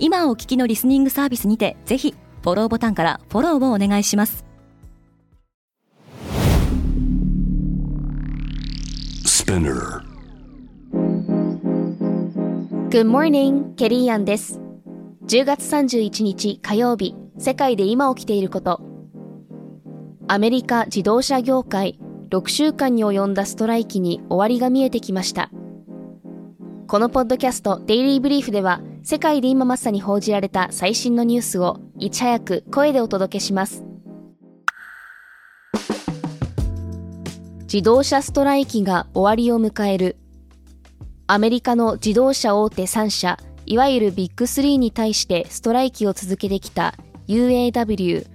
[0.00, 4.44] 今お聞きのリスニングサービスにてぜひフォローボタンからフォローをお願いします
[9.48, 10.02] Spinner.
[12.90, 14.60] Good morning, ケリーアンです。
[15.26, 18.82] 10月31日火曜日、世界で今起きていること。
[20.26, 25.50] アメリカ自動車業界、6週間に及んだストライキに終わりが見えてきました。
[26.86, 33.82] このポッドキャスト、デイリーブリーフでは、世界で今まさに報じられた最新のニュースを、いち早く声でお届けします。
[37.62, 40.18] 自動車ストライキが終わりを迎える。
[41.26, 46.92] アメリカの自動車大手3社、いわゆるビッグ3に対してストライキを続けてきた
[47.28, 48.26] UAW、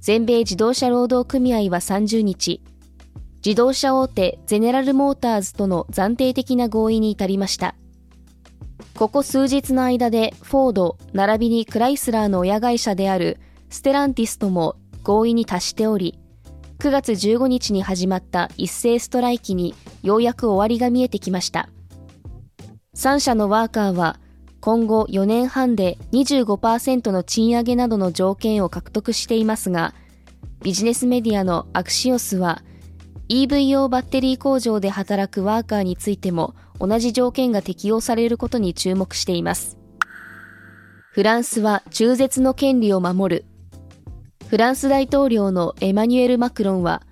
[0.00, 2.62] 全米自動車労働組合は30日、
[3.44, 7.74] 自動車大手ゼネラルモーターズとの暫定的な合意に至りました。
[9.02, 16.20] ここ数日の間でフォード、並びにクライスラーの親会社であるステランティスとも合意に達しており、
[16.78, 21.68] 9月15日に始まった一斉ストライキにようやく終わりが見えてきました。
[22.94, 24.20] 3社のワーカーは
[24.60, 29.94] 今後4年半で25%の賃上げなどの条件を獲得していますが、
[30.62, 32.62] ビジネスメディアのアクシオスは
[33.28, 39.78] EV 用バッテリー工場で働くワーカーについても同じ条件が適用されることに注目しています。
[41.12, 43.44] フランスは中絶の権利を守る。
[44.48, 47.02] フランス大統領のエマニュエル・マクロンは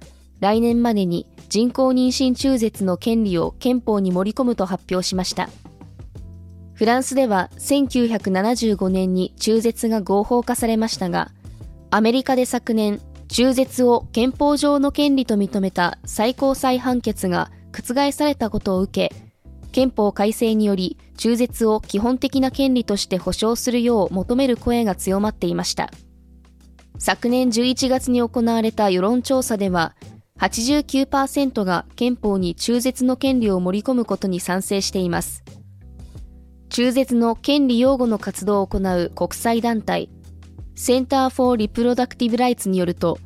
[0.41, 5.49] 来年までに人工妊娠中絶の権利を憲法に盛り込むと発表しました。
[6.75, 11.31] フランスでは1975年に中絶が合法化されましたが、
[11.91, 19.15] アメリカで昨年、中絶を憲法上の権利と認めた最高裁判決が覆されたことを受け、
[19.71, 25.91] 憲法改正により中絶を基本的な権利として保障するよう求める声が強まっていました。
[26.99, 29.95] 昨年11月に行われた世論調査では、
[30.41, 35.45] 89%が憲法に中絶の権利を盛り込むことに賛成しています。
[36.69, 40.09] 中絶の権利擁護の活動を行う国際団体、
[40.81, 43.19] Center for Reproductive Rights によると、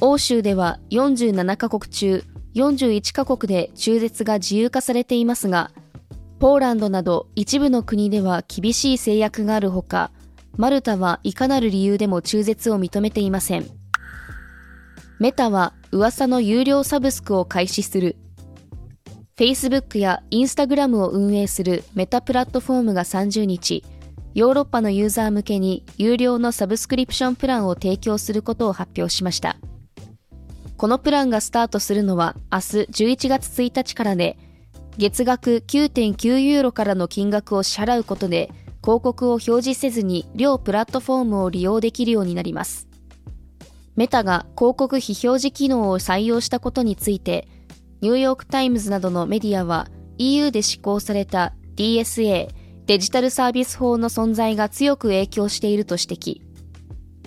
[0.00, 2.24] 欧州では47カ国中
[2.54, 5.72] 41カ国で中絶が自由化されていますが、
[6.38, 10.10] ポーランドなど一部の国では厳しい制約があるほか、
[10.56, 13.66] マルタはいかなる理由でも中絶を認めていません。
[15.18, 18.16] メタは噂の有料サブスクを開始する。
[19.36, 23.84] Facebook や Instagram を運営するメタプラットフォームが30日、
[24.34, 29.58] ヨーロッパのユーザー向けに有料のサブスクリプションプランを提供することを発表しました。
[30.78, 32.62] このプランがスタートするのは明日
[33.04, 34.38] 11月1日からで、
[34.96, 38.50] 月額9.9ユーロからの金額を支払うことで、
[38.82, 42.88] 広告を表示せずに両プラットフォームを利用できるようになります。
[43.96, 47.46] メタが広告非表示機能を採用したことについて、
[48.00, 52.48] ニューヨークタイムズなどのメディアは EU で施行された DSA
[52.86, 56.52] デジタルサービス法の存在が強く影響していると指摘。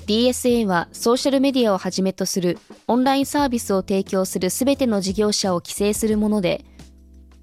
[0.06, 6.66] DSA はソーシャルメディアをはじめとするオンラインサービスを提供するすべての事業者を規制するもので、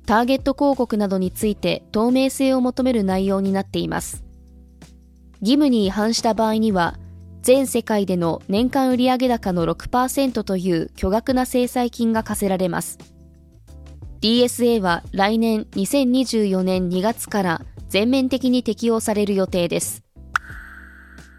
[0.07, 4.23] ターゲット広告などについて透明性を求める内容になっています。
[5.41, 6.99] 義務に違反した場合には、
[7.41, 12.99] 全世界での年間売上高の6%という巨額な制裁金が課せられます。
[14.21, 17.61] DSA は来年2024年2月から
[17.93, 20.03] 全面的に適用される予定です。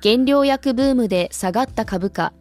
[0.03, 2.31] 原料薬ブームで下がった株価。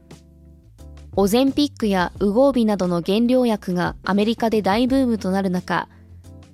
[1.16, 5.88] オゼンピックやウゴービなどの原料薬がアメリカで大ブームとなる中、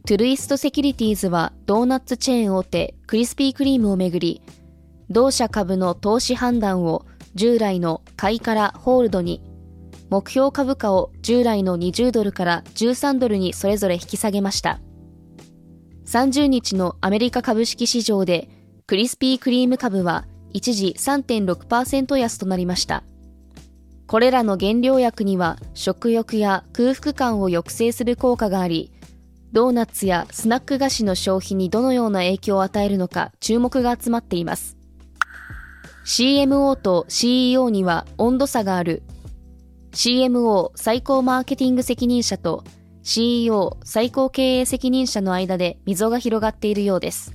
[0.06, 4.40] トゥルイストセキュリティーズはドーナツチェーン大手クリスピークリームをめぐり、
[5.10, 9.42] 同社株の投資判断を従来の買いからホールドに、
[10.10, 14.78] 目標株価を従来の20ドルから13ドルにそれぞれ引き下げました。
[16.08, 18.48] 30日のアメリカ株式市場で
[18.86, 20.24] クリスピークリーム株は
[20.54, 23.04] 一時3.6%安となりました。
[24.06, 28.90] これらの原料薬には食欲や空腹感を抑制する効果があり、
[29.52, 34.78] ドーナツやスナック菓子の消費にどのような影響を与えるのか注目が集まっています。
[36.06, 39.02] CMO と CEO には温度差がある。
[39.92, 42.64] CMO 最高マーケティング責任者と
[43.08, 47.32] CEO 最高経営責任者の間で溝が広がっているようです。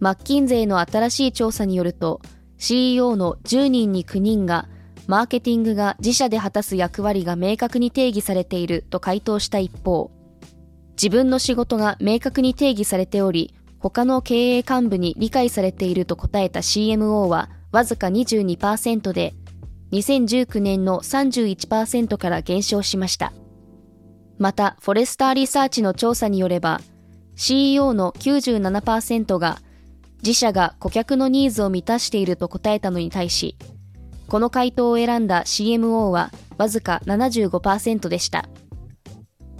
[0.00, 2.22] マッキンゼーの新しい調査によると
[2.56, 4.66] CEO の10人に9人が
[5.06, 10.10] マーケティングが自社で果たす役割が明確に定義されていると回答した一方、
[10.92, 19.34] 自分の仕事が明確に定義されており、他の経営幹部に理解されていると答えた CMO はわずか22%で、
[19.92, 23.34] 2019年の31%から減少しました。
[24.38, 26.80] また、フォレスターリサーチの調査によれば、
[27.34, 29.58] CEO の97%が
[30.22, 33.56] 自社が顧客のニーズを満たしていると答えたのに対し、
[34.28, 38.48] この回答を選んだ CMO はわずか75%でした。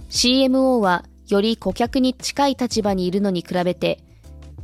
[0.09, 3.99] CMO はより顧客に近い立場にいるのに比べて、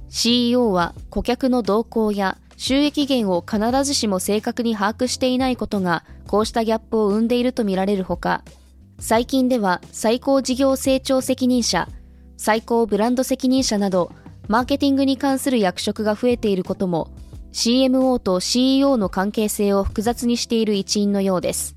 [0.09, 8.43] CEO は顧客の動向や収益源を必ずしも正確に把握していないことが、こうしたギャップを生んでいるとみられるほか、
[8.99, 11.87] 最近では最高事業成長責任者、
[12.37, 14.11] 最高ブランド責任者など、
[14.47, 17.09] マーケティングに関する役職が増えていることも、
[17.51, 21.75] CMO と CEO の関係性を複雑にしている一因のようです。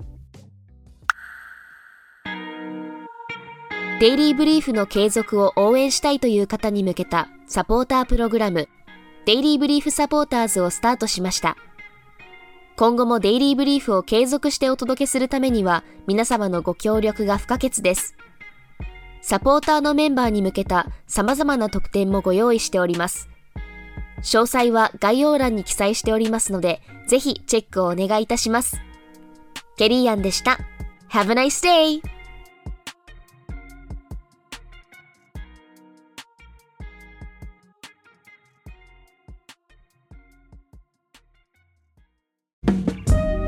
[3.99, 8.69] デイリーブリーフの継続を応援したいという方に向けたサポータープログラム、
[9.25, 11.57] デイリーブリーフサポーターズをスタートしました。
[12.79, 18.15] 今後もデイリーブリーフを継続してお届けするためには皆様のご協力が不可欠です。
[19.21, 23.27] サポーターのメンバーに向けた様々な特典もご用意しております。
[24.19, 28.79] 詳細は概要欄に記載しておりますので、ぜひチェックをお願いいたします。
[29.75, 30.57] ケリーアンでした。
[31.09, 32.18] Have a nice day!